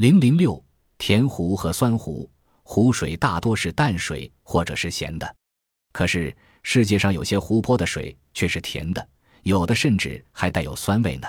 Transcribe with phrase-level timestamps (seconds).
[0.00, 0.64] 零零六
[0.96, 2.26] 甜湖和酸湖，
[2.62, 5.36] 湖水大多是淡水或者是咸的。
[5.92, 9.08] 可是世界上有些湖泊的水却是甜的，
[9.42, 11.28] 有的甚至还带有酸味呢。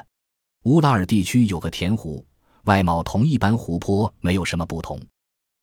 [0.63, 2.25] 乌拉尔地区有个甜湖，
[2.63, 4.97] 外貌同一般湖泊没有什么不同。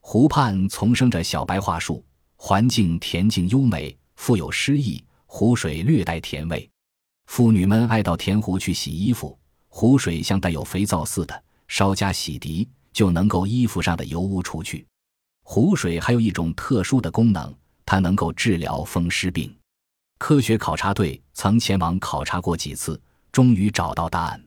[0.01, 2.05] 湖畔丛生着小白桦树，
[2.37, 5.03] 环境恬静优美，富有诗意。
[5.25, 6.71] 湖水略带甜味，
[7.25, 9.39] 妇女们爱到甜湖去洗衣服。
[9.69, 12.69] 湖水像带有肥皂似的，稍加洗涤
[12.99, 14.85] 就能够衣服上的油污除去。
[15.45, 17.55] 湖水还有一种特殊的功能，
[17.87, 19.57] 它能够治疗风湿病。
[20.19, 24.45] 科学考察队曾前往考察过几次，终于找到答案。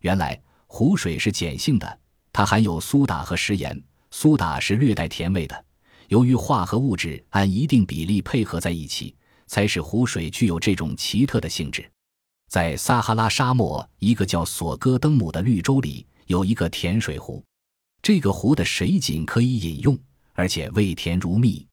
[0.00, 1.98] 原来湖水是碱性的，
[2.32, 3.78] 它含有苏打和食盐。
[4.10, 5.64] 苏打是略带甜味的，
[6.08, 9.14] 由于化合物质按一定比例配合在一起，
[9.46, 11.86] 才使湖水具有这种奇特的性质。
[12.48, 17.44] 在撒哈拉沙漠一个叫索戈登姆的绿洲里，有一个甜水湖，
[18.02, 19.96] 这个湖的水井可以饮用，
[20.32, 21.64] 而且味甜如蜜。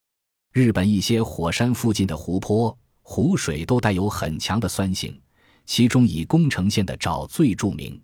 [0.54, 5.20] 日本一些火山附近的湖泊湖水都带有很强的酸性，
[5.66, 8.00] 其中以宫城县的沼最著名。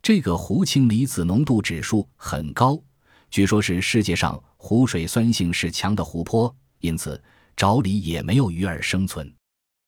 [0.00, 2.82] 这个湖氢离子浓度指数很高。
[3.30, 7.22] 据说，是世界上湖水酸性是强的湖泊，因此
[7.54, 9.30] 沼里也没有鱼儿生存。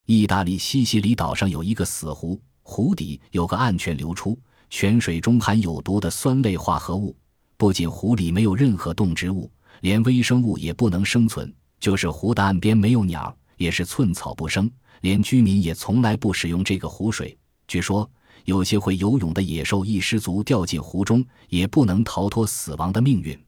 [0.05, 7.17] 意大利西西里岛上有一个死湖，湖底有个暗泉流出，泉水中含有毒的酸类化合物。
[7.61, 9.51] 不仅湖里没有任何动植物，
[9.83, 11.55] 连微生物也不能生存。
[11.79, 14.71] 就是湖的岸边没有鸟，也是寸草不生，
[15.03, 17.37] 连居民也从来不使用这个湖水。
[17.69, 18.11] 据说。
[18.47, 23.39] 有些会游泳的野兽一失足掉进湖中，也不能逃脱死亡的命运。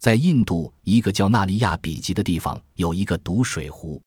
[0.00, 4.02] 在印度一个叫纳利亚比吉的地方，有一个毒水湖。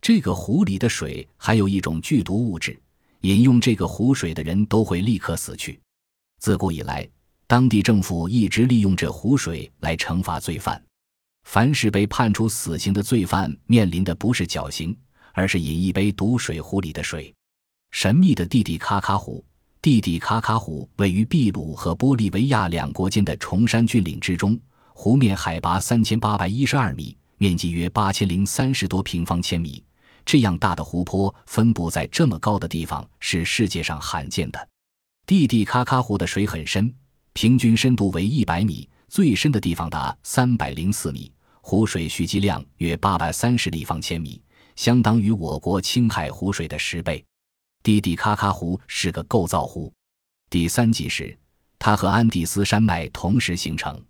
[0.00, 2.80] 这个湖里的水含有一种剧毒物质，
[3.20, 5.78] 饮用这个湖水的人都会立刻死去。
[6.38, 7.06] 自古以来，
[7.48, 10.82] 当地政府一直利用这湖水来惩罚罪犯。
[11.44, 14.96] 凡是被判处死刑的罪犯，面临的不是绞刑，
[15.32, 17.32] 而是饮一杯毒水湖里的水。
[17.92, 19.44] 神秘的蒂蒂卡卡湖。
[19.80, 24.58] 蒂蒂卡卡湖位于秘鲁和玻利维亚两国间的崇山峻岭之中，
[24.92, 29.84] 湖面海拔三千八百一十二米，面积约八千零三十多平方千米。
[30.24, 34.68] 这样大的湖泊分布在这么高的地方是世界上罕见的。
[35.24, 36.92] 蒂蒂卡卡湖的水很深，
[37.36, 41.30] 平均深度为一百米，最深的地方达三百零四米。
[41.60, 44.40] 湖水蓄积量约八百三十立方千米，
[44.74, 47.22] 相当于我国青海湖水的十倍。
[47.82, 49.92] 蒂蒂卡卡湖是个构造湖。
[50.48, 51.38] 第三纪时，
[51.78, 54.02] 它和安第斯山脉同时形成。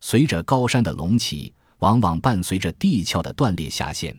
[0.00, 4.16] 随着高山的隆起，往往伴随着地壳的断裂下陷。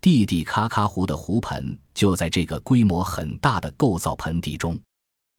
[0.00, 4.78] 蒂蒂卡卡湖的湖盆就在这个规模很大的构造盆地中。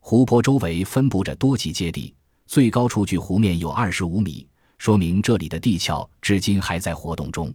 [0.01, 2.13] 湖泊周围分布着多级阶地，
[2.49, 4.47] 最高处距湖面有二十五米，
[4.79, 7.53] 说明这里的地壳至今还在活动中。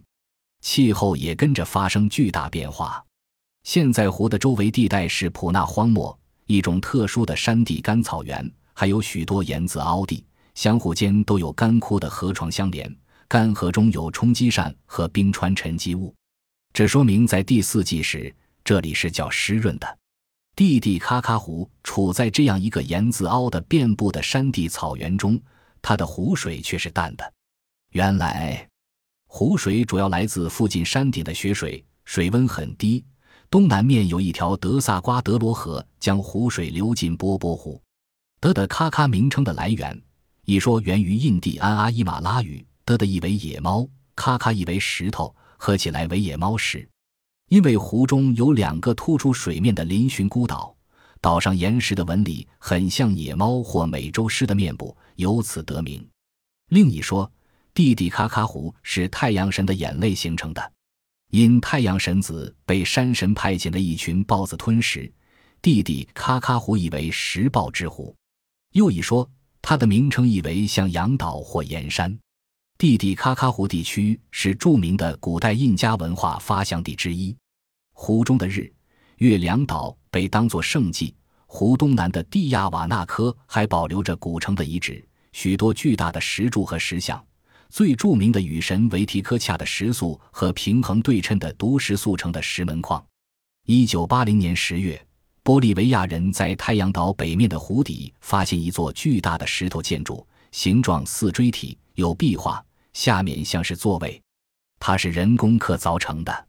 [0.61, 3.03] 气候也跟着发生巨大变化。
[3.63, 12.89] 现在湖的周围地带是普纳荒漠，一种特殊的山地干草原，还有许多盐渍凹地，相互间都有干枯的河床相连。
[13.27, 16.15] 干河中有冲积扇和冰川沉积物，
[16.71, 19.97] 这说明在第四纪时这里是较湿润的。
[20.55, 25.37] 蒂蒂卡卡湖处在这样一个盐渍凹的遍布的山地草原中，
[25.81, 27.33] 它的湖水却是淡的。
[27.91, 28.65] 原来，
[29.27, 33.03] 湖水主要来自附近山顶的雪水，水温很低。
[33.49, 37.81] 东南面有一条德萨瓜德罗河，将湖水流进波波湖。
[38.39, 40.01] 德的喀喀名称的来源，
[40.45, 43.85] 一说源于印第安阿伊马拉语，德的意为野猫，
[44.15, 46.87] 喀喀意为石头，合起来为野猫石。
[47.49, 50.75] 因为湖中有两个突出水面的嶙峋孤岛，
[51.21, 56.05] 岛上岩石的纹理很像野猫或美洲狮的面部，由此得名。
[56.69, 57.31] 另一说，
[57.73, 60.71] 蒂蒂卡卡湖是太阳神的眼泪形成的。
[61.31, 65.11] 因太阳神子被山神派遣的一群豹子吞食，
[65.61, 68.15] 弟弟喀喀湖意为食豹之湖。
[68.73, 69.29] 又一说，
[69.61, 72.17] 它的名称意为像羊岛或岩山。
[72.77, 77.33] 蒂蒂喀喀湖地区是著名的古代印加文化发祥地之一。
[77.93, 78.69] 湖中的日、
[79.19, 81.15] 月两岛被当作圣迹。
[81.45, 87.23] 湖东南的蒂亚瓦纳科还保留着古城的遗址，许多巨大的石柱和石像。
[87.69, 93.01] 最著名的雨神维提科恰的石塑和平衡对称的独石塑成的石门框。
[93.67, 95.01] 一九八零年十月，
[95.45, 102.63] 玻利维亚人在太阳岛北面的湖底发现一座巨大的石头建筑，形状似锥体，有壁画，
[102.95, 104.19] 下面像是座位。
[104.79, 106.47] 它是人工刻凿成的，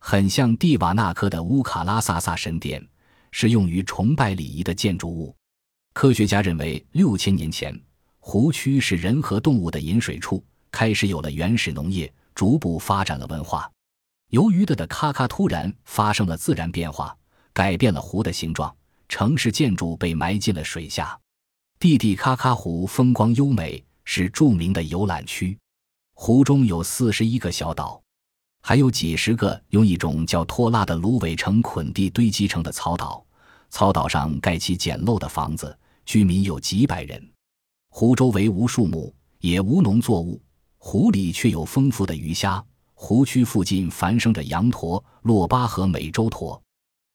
[0.00, 2.84] 很像蒂瓦纳科的乌卡拉萨萨神殿，
[3.30, 5.36] 是用于崇拜礼仪的建筑物。
[5.92, 7.78] 科学家认为，六千年前。
[8.24, 13.70] 湖区是人和动物的饮水处，开始有了原始农业，逐步发展了文化。
[14.30, 17.14] 由于的的喀喀突然发生了自然变化，
[17.52, 18.74] 改变了湖的形状，
[19.08, 21.18] 城市建筑被埋进了水下。
[21.78, 25.58] 地地喀喀湖风光优美，是著名的游览区。
[26.24, 28.00] 湖中有四十一个小岛，
[28.60, 33.26] 还有几十个用一种叫拖拉的芦苇城捆地堆积成的草岛。
[33.70, 35.76] 草岛上盖起简陋的房子，
[36.06, 37.20] 居民有几百人。
[37.90, 40.40] 湖周围无树木，也无农作物，
[40.78, 42.64] 湖里却有丰富的鱼虾。
[42.94, 46.62] 湖区附近繁生着羊驼、骆巴和美洲驼。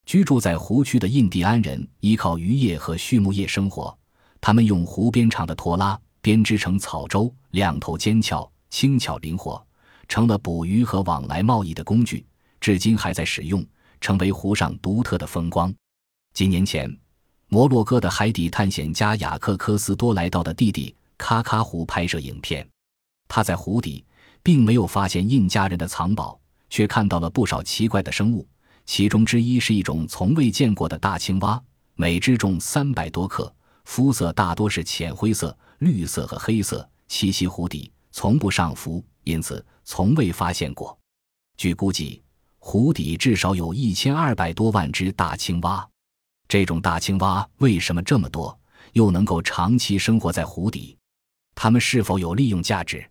[0.06, 3.98] 居住在湖区的印第安人依靠渔业和畜牧业生活，
[4.42, 9.66] 他们用湖边长的拖拉编织成草舟，两头尖翘、轻巧灵活，
[10.08, 12.24] 成了捕鱼和往来贸易的工具，
[12.62, 13.66] 至今还在使用，
[14.00, 15.74] 成为湖上独特的风光。
[16.36, 16.96] 几年前。
[17.48, 22.70] 摩洛哥的海底探险家雅克·科斯多来到的弟弟喀喀湖拍摄影片，
[23.28, 24.06] 他在湖底
[24.44, 26.40] 并没有发现印加人的藏宝，
[26.70, 28.48] 却看到了不少奇怪的生物。
[28.86, 31.60] 其中之一是一种从未见过的大青蛙，
[31.96, 33.52] 每只重三百多克，
[33.86, 40.98] 肤色大多是浅灰色、绿色和黑色，栖息湖底，从不上浮，因此从未发现过。
[41.56, 42.24] 据估计，
[42.58, 45.88] 湖底至少有一千二百多万只大青蛙。
[46.48, 48.60] 这种大青蛙为什么这么多，
[48.94, 50.98] 又能够长期生活在湖底？
[51.54, 53.08] 它们是否有利用价值？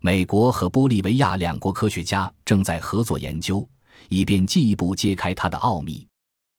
[0.00, 3.64] 美国和玻利维亚两国科学家正在合作研究，
[4.08, 6.04] 以便进一步揭开它的奥秘。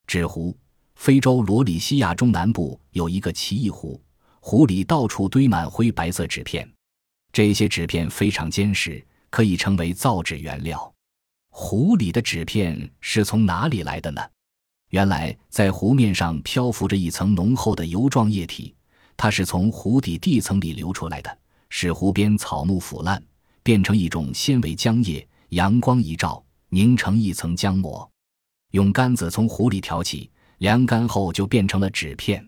[0.08, 0.58] 纸湖，
[0.96, 4.02] 非洲罗里西亚中南部有一个奇异湖，
[4.40, 6.66] 湖里到处堆满灰白色纸片，
[7.32, 10.94] 这些纸片非常坚实，可以成为造纸原料。
[11.50, 14.22] 湖里的纸片是从哪里来的呢？
[14.90, 18.76] 原来，在湖面上漂浮着一层浓厚的油状液体，
[19.16, 21.38] 它是从湖底地层里流出来的，
[21.70, 23.22] 使湖边草木腐烂，
[23.64, 25.26] 变成一种纤维浆液。
[25.50, 28.10] 阳光一照，凝成一层浆膜，
[28.72, 32.48] 用杆子从湖里挑起，晾干后就变成了纸片。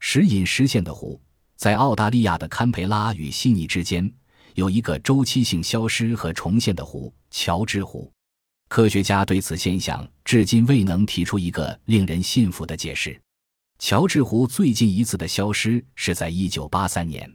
[0.00, 1.20] 时隐时现的湖，
[1.62, 4.12] 在澳大利亚的堪培拉与悉尼之间，
[4.56, 8.10] 有一个周期性消失和重现的湖——乔治湖。
[8.68, 13.16] 科学家对此现象至今未能提出一个令人信服的解释。
[13.78, 17.32] 乔治湖最近一次的消失是在1983年，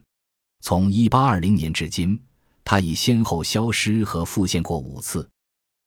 [0.60, 2.22] 从1820年至今，
[2.66, 5.26] 它已先后消失和复现过五次。